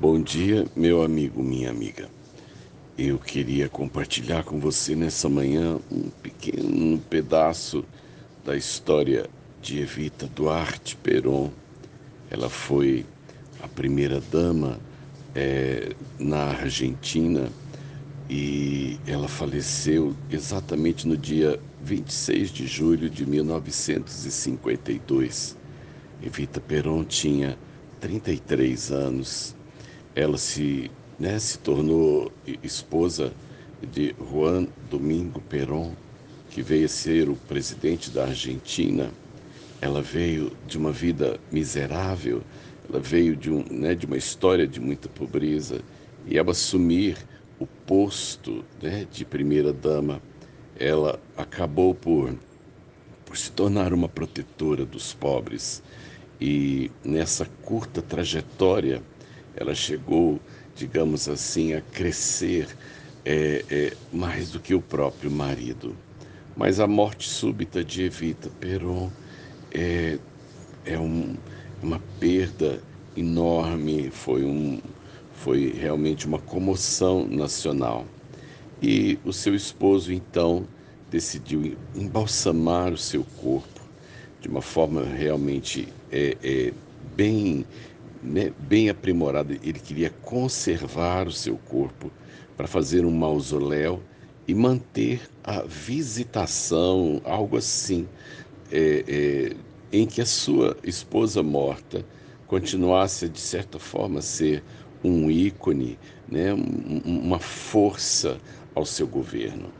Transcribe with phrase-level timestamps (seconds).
[0.00, 2.08] Bom dia, meu amigo, minha amiga.
[2.96, 7.84] Eu queria compartilhar com você nessa manhã um pequeno pedaço
[8.44, 9.28] da história
[9.60, 11.50] de Evita Duarte Peron.
[12.30, 13.04] Ela foi
[13.60, 14.78] a primeira dama
[15.34, 17.50] é, na Argentina
[18.30, 25.56] e ela faleceu exatamente no dia 26 de julho de 1952.
[26.22, 27.58] Evita Peron tinha
[28.00, 29.57] 33 anos
[30.18, 33.32] ela se, né, se tornou esposa
[33.80, 35.92] de Juan Domingo Perón,
[36.50, 39.12] que veio a ser o presidente da Argentina.
[39.80, 42.42] Ela veio de uma vida miserável,
[42.90, 45.82] ela veio de, um, né, de uma história de muita pobreza
[46.26, 47.16] e ao assumir
[47.60, 50.20] o posto né, de primeira-dama,
[50.80, 52.34] ela acabou por,
[53.24, 55.80] por se tornar uma protetora dos pobres.
[56.40, 59.00] E nessa curta trajetória,
[59.56, 60.40] ela chegou,
[60.74, 62.68] digamos assim, a crescer
[63.24, 65.94] é, é, mais do que o próprio marido.
[66.56, 69.10] Mas a morte súbita de Evita Peron
[69.72, 70.18] é,
[70.84, 71.36] é um,
[71.82, 72.82] uma perda
[73.16, 74.80] enorme, foi, um,
[75.34, 78.06] foi realmente uma comoção nacional.
[78.82, 80.66] E o seu esposo, então,
[81.10, 83.80] decidiu embalsamar o seu corpo
[84.40, 86.72] de uma forma realmente é, é,
[87.16, 87.64] bem
[88.22, 89.52] né, bem aprimorado.
[89.52, 92.10] Ele queria conservar o seu corpo
[92.56, 94.02] para fazer um mausoléu
[94.46, 98.08] e manter a visitação, algo assim,
[98.72, 99.56] é, é,
[99.92, 102.04] em que a sua esposa morta
[102.46, 104.62] continuasse, de certa forma, a ser
[105.04, 106.52] um ícone, né,
[107.04, 108.38] uma força
[108.74, 109.70] ao seu governo.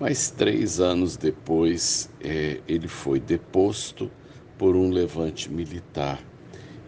[0.00, 4.10] Mas três anos depois, é, ele foi deposto
[4.56, 6.22] por um levante militar.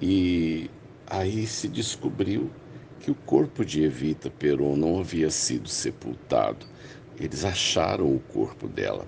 [0.00, 0.70] E
[1.06, 2.50] Aí se descobriu
[3.00, 6.64] que o corpo de Evita Peron não havia sido sepultado.
[7.20, 9.06] Eles acharam o corpo dela.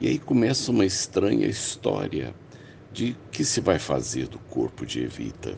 [0.00, 2.34] E aí começa uma estranha história
[2.92, 5.56] de que se vai fazer do corpo de Evita.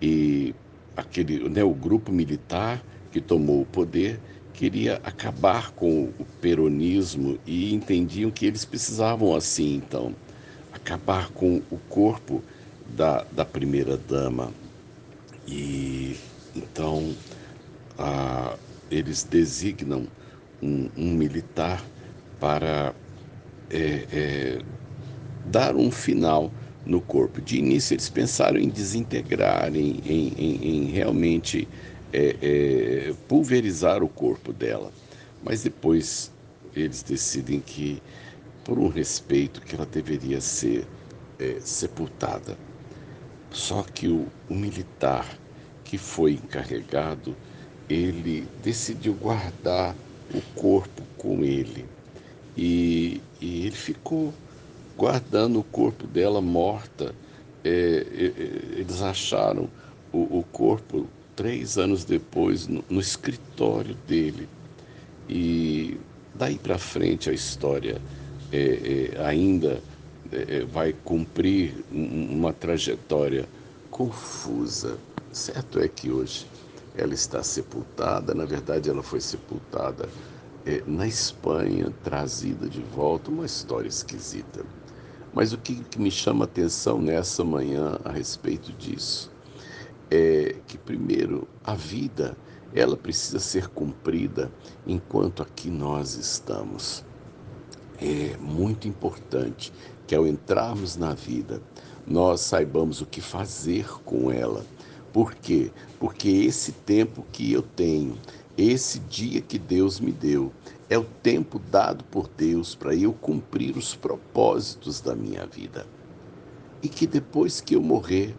[0.00, 0.54] E
[0.96, 4.20] aquele, né, o grupo militar que tomou o poder
[4.54, 10.14] queria acabar com o peronismo e entendiam que eles precisavam assim então
[10.72, 12.42] acabar com o corpo
[12.96, 14.52] da, da primeira dama
[15.50, 16.16] e
[16.54, 17.14] então
[17.98, 18.56] a,
[18.90, 20.06] eles designam
[20.62, 21.82] um, um militar
[22.38, 22.94] para
[23.70, 24.58] é, é,
[25.46, 26.52] dar um final
[26.84, 27.40] no corpo.
[27.40, 31.68] De início eles pensaram em desintegrar, em, em, em, em realmente
[32.12, 34.92] é, é pulverizar o corpo dela.
[35.42, 36.30] Mas depois
[36.74, 38.02] eles decidem que,
[38.64, 40.86] por um respeito, que ela deveria ser
[41.38, 42.56] é, sepultada.
[43.50, 45.26] Só que o, o militar
[45.84, 47.34] que foi encarregado,
[47.88, 49.94] ele decidiu guardar
[50.34, 51.86] o corpo com ele.
[52.56, 54.34] E, e ele ficou
[54.96, 57.14] guardando o corpo dela morta.
[57.64, 59.68] É, é, eles acharam
[60.12, 64.48] o, o, corpo três anos depois no, no escritório dele.
[65.28, 65.96] E
[66.34, 68.00] daí para frente a história
[68.52, 69.80] é, é ainda é, é,
[70.70, 73.48] vai cumprir uma trajetória
[73.90, 74.98] confusa.
[75.32, 76.46] Certo é que hoje
[76.96, 80.08] ela está sepultada, na verdade ela foi sepultada
[80.66, 84.64] é, na Espanha, trazida de volta, uma história esquisita.
[85.32, 89.30] Mas o que, que me chama a atenção nessa manhã a respeito disso
[90.10, 92.36] é que, primeiro, a vida
[92.74, 94.50] ela precisa ser cumprida
[94.86, 97.04] enquanto aqui nós estamos.
[98.00, 99.72] É muito importante
[100.08, 101.62] que ao entrarmos na vida,
[102.06, 104.64] nós saibamos o que fazer com ela.
[105.12, 105.70] Por quê?
[106.00, 108.16] Porque esse tempo que eu tenho,
[108.56, 110.50] esse dia que Deus me deu,
[110.88, 115.86] é o tempo dado por Deus para eu cumprir os propósitos da minha vida.
[116.82, 118.34] E que depois que eu morrer,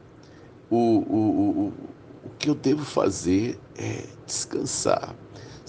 [0.72, 1.74] o, o, o,
[2.26, 5.16] o que eu devo fazer é descansar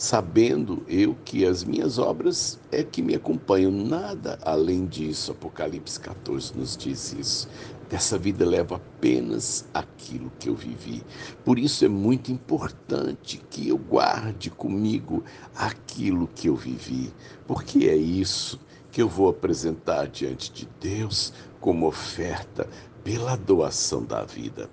[0.01, 5.33] sabendo eu que as minhas obras é que me acompanham, nada além disso.
[5.33, 7.49] Apocalipse 14 nos diz isso.
[7.87, 11.05] Dessa vida levo apenas aquilo que eu vivi.
[11.45, 15.23] Por isso é muito importante que eu guarde comigo
[15.55, 17.13] aquilo que eu vivi,
[17.47, 18.59] porque é isso
[18.91, 21.31] que eu vou apresentar diante de Deus
[21.61, 22.67] como oferta
[23.05, 24.71] pela doação da vida.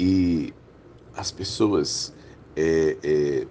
[0.00, 0.54] E
[1.14, 2.14] as pessoas
[2.56, 3.46] é, é,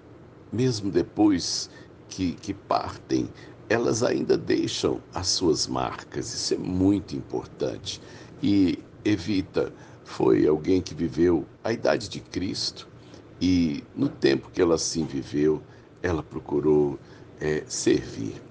[0.52, 1.70] mesmo depois
[2.08, 3.28] que, que partem,
[3.68, 6.32] elas ainda deixam as suas marcas.
[6.32, 8.00] Isso é muito importante.
[8.42, 9.72] E Evita
[10.04, 12.88] foi alguém que viveu a idade de Cristo
[13.40, 15.62] E no tempo que ela assim viveu,
[16.02, 16.98] ela procurou
[17.40, 18.42] é, servir.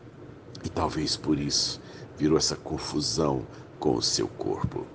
[0.63, 1.81] E talvez por isso
[2.17, 3.45] virou essa confusão
[3.79, 4.85] com o seu corpo.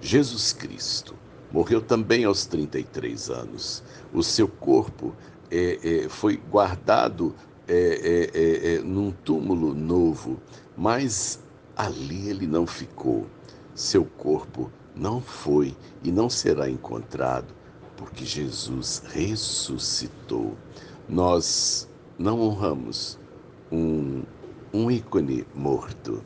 [0.00, 1.14] Jesus Cristo
[1.50, 3.82] morreu também aos 33 anos.
[4.12, 5.14] O seu corpo
[5.52, 7.34] é, é, foi guardado
[7.68, 10.40] é, é, é, é, num túmulo novo,
[10.74, 11.38] mas
[11.76, 13.26] ali ele não ficou.
[13.74, 17.54] Seu corpo não foi e não será encontrado,
[17.96, 20.56] porque Jesus ressuscitou.
[21.06, 21.88] Nós
[22.18, 23.18] não honramos
[23.70, 24.22] um,
[24.72, 26.22] um ícone morto.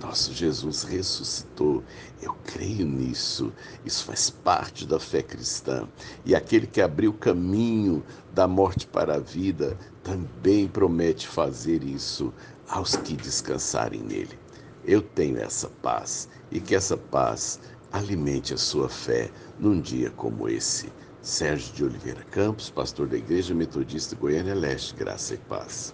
[0.00, 1.82] Nosso Jesus ressuscitou.
[2.22, 3.52] Eu creio nisso.
[3.84, 5.88] Isso faz parte da fé cristã.
[6.24, 8.04] E aquele que abriu o caminho
[8.34, 12.32] da morte para a vida também promete fazer isso
[12.68, 14.38] aos que descansarem nele.
[14.84, 17.58] Eu tenho essa paz e que essa paz
[17.92, 20.92] alimente a sua fé num dia como esse.
[21.22, 25.92] Sérgio de Oliveira Campos, pastor da Igreja Metodista Goiânia Leste, Graça e Paz.